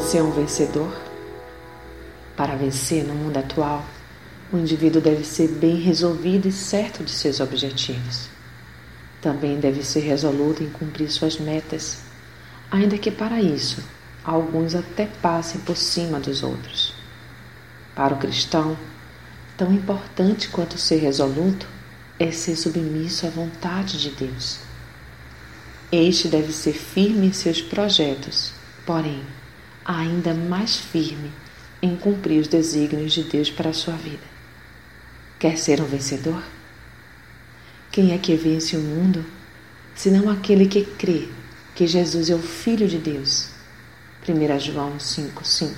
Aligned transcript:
Você 0.00 0.16
é 0.16 0.22
um 0.22 0.30
vencedor? 0.30 0.98
Para 2.34 2.56
vencer 2.56 3.04
no 3.04 3.14
mundo 3.14 3.36
atual, 3.36 3.84
o 4.50 4.56
indivíduo 4.56 5.00
deve 5.00 5.22
ser 5.24 5.46
bem 5.46 5.76
resolvido 5.76 6.48
e 6.48 6.52
certo 6.52 7.04
de 7.04 7.10
seus 7.10 7.38
objetivos. 7.38 8.28
Também 9.20 9.60
deve 9.60 9.84
ser 9.84 10.00
resoluto 10.00 10.64
em 10.64 10.70
cumprir 10.70 11.10
suas 11.10 11.38
metas, 11.38 12.00
ainda 12.70 12.96
que 12.96 13.10
para 13.10 13.42
isso 13.42 13.84
alguns 14.24 14.74
até 14.74 15.06
passem 15.06 15.60
por 15.60 15.76
cima 15.76 16.18
dos 16.18 16.42
outros. 16.42 16.94
Para 17.94 18.14
o 18.14 18.18
cristão, 18.18 18.76
tão 19.56 19.70
importante 19.70 20.48
quanto 20.48 20.78
ser 20.78 20.96
resoluto 20.96 21.68
é 22.18 22.32
ser 22.32 22.56
submisso 22.56 23.26
à 23.26 23.30
vontade 23.30 24.00
de 24.00 24.10
Deus. 24.10 24.60
Este 25.92 26.26
deve 26.26 26.52
ser 26.52 26.72
firme 26.72 27.26
em 27.26 27.32
seus 27.34 27.60
projetos, 27.60 28.54
porém, 28.86 29.22
ainda 29.84 30.34
mais 30.34 30.76
firme 30.76 31.30
em 31.82 31.96
cumprir 31.96 32.40
os 32.40 32.48
desígnios 32.48 33.12
de 33.12 33.24
Deus 33.24 33.50
para 33.50 33.70
a 33.70 33.74
sua 33.74 33.94
vida. 33.94 34.30
Quer 35.38 35.56
ser 35.56 35.80
um 35.80 35.86
vencedor? 35.86 36.42
Quem 37.90 38.12
é 38.12 38.18
que 38.18 38.36
vence 38.36 38.76
o 38.76 38.80
mundo, 38.80 39.24
senão 39.94 40.30
aquele 40.30 40.66
que 40.66 40.84
crê 40.84 41.28
que 41.74 41.86
Jesus 41.86 42.30
é 42.30 42.34
o 42.34 42.42
Filho 42.42 42.86
de 42.86 42.98
Deus? 42.98 43.48
1 44.28 44.58
João 44.60 44.98
5,5 44.98 45.70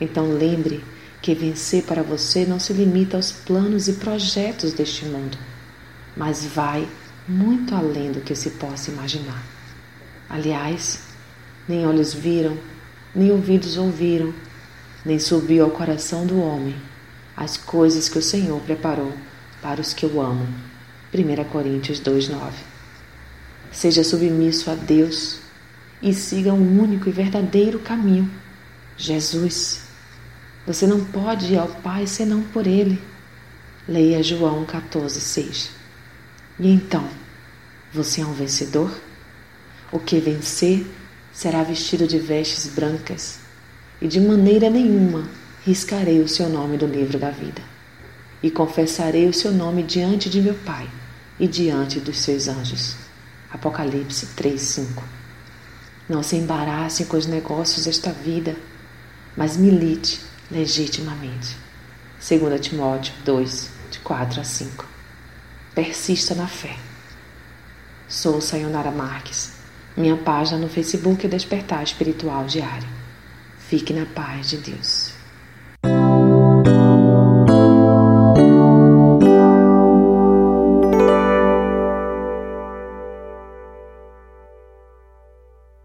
Então 0.00 0.32
lembre 0.32 0.84
que 1.22 1.34
vencer 1.34 1.84
para 1.84 2.02
você 2.02 2.44
não 2.44 2.58
se 2.58 2.72
limita 2.72 3.16
aos 3.16 3.30
planos 3.30 3.88
e 3.88 3.94
projetos 3.94 4.72
deste 4.72 5.04
mundo, 5.04 5.38
mas 6.16 6.44
vai 6.44 6.88
muito 7.26 7.74
além 7.74 8.10
do 8.10 8.20
que 8.20 8.34
se 8.34 8.50
possa 8.50 8.90
imaginar. 8.90 9.44
Aliás, 10.28 11.00
nem 11.68 11.86
olhos 11.86 12.12
viram, 12.14 12.58
nem 13.18 13.32
ouvidos 13.32 13.76
ouviram, 13.76 14.32
nem 15.04 15.18
subiu 15.18 15.64
ao 15.64 15.70
coração 15.70 16.24
do 16.24 16.40
homem 16.40 16.74
as 17.36 17.56
coisas 17.56 18.08
que 18.08 18.18
o 18.18 18.22
Senhor 18.22 18.60
preparou 18.62 19.12
para 19.60 19.80
os 19.80 19.92
que 19.92 20.06
o 20.06 20.20
amam. 20.20 20.48
1 21.12 21.44
Coríntios 21.50 22.00
2,9 22.00 22.52
Seja 23.70 24.02
submisso 24.02 24.70
a 24.70 24.74
Deus 24.74 25.40
e 26.00 26.14
siga 26.14 26.52
um 26.54 26.80
único 26.80 27.08
e 27.08 27.12
verdadeiro 27.12 27.78
caminho, 27.78 28.30
Jesus. 28.96 29.82
Você 30.66 30.86
não 30.86 31.04
pode 31.04 31.52
ir 31.52 31.58
ao 31.58 31.68
Pai 31.68 32.06
senão 32.06 32.42
por 32.42 32.66
Ele. 32.66 33.00
Leia 33.86 34.22
João 34.22 34.64
14,6 34.64 35.78
e 36.60 36.68
então, 36.68 37.08
você 37.92 38.20
é 38.20 38.26
um 38.26 38.32
vencedor? 38.32 38.92
O 39.92 40.00
que 40.00 40.18
vencer 40.18 40.84
será 41.38 41.62
vestido 41.62 42.04
de 42.04 42.18
vestes 42.18 42.66
brancas, 42.66 43.38
e 44.00 44.08
de 44.08 44.18
maneira 44.18 44.68
nenhuma 44.68 45.28
riscarei 45.64 46.20
o 46.20 46.26
seu 46.26 46.48
nome 46.48 46.76
do 46.76 46.84
livro 46.84 47.16
da 47.16 47.30
vida. 47.30 47.62
E 48.42 48.50
confessarei 48.50 49.28
o 49.28 49.32
seu 49.32 49.52
nome 49.52 49.84
diante 49.84 50.28
de 50.28 50.40
meu 50.40 50.54
Pai 50.54 50.90
e 51.38 51.46
diante 51.46 52.00
dos 52.00 52.18
seus 52.18 52.48
anjos. 52.48 52.96
Apocalipse 53.52 54.26
3:5. 54.34 55.04
Não 56.08 56.24
se 56.24 56.34
embarace 56.34 57.04
com 57.04 57.16
os 57.16 57.26
negócios 57.26 57.84
desta 57.84 58.10
vida, 58.10 58.56
mas 59.36 59.56
milite 59.56 60.20
legitimamente. 60.50 61.56
2 62.18 62.60
Timóteo 62.60 63.14
2, 63.24 63.70
de 63.92 64.00
4 64.00 64.40
a 64.40 64.44
5. 64.44 64.84
Persista 65.72 66.34
na 66.34 66.48
fé. 66.48 66.76
Sou 68.08 68.40
Sayonara 68.40 68.90
Marques. 68.90 69.57
Minha 69.98 70.16
página 70.16 70.58
no 70.58 70.68
Facebook 70.68 71.26
Despertar 71.26 71.82
Espiritual 71.82 72.46
Diário. 72.46 72.86
Fique 73.58 73.92
na 73.92 74.06
paz 74.06 74.48
de 74.48 74.58
Deus. 74.58 75.07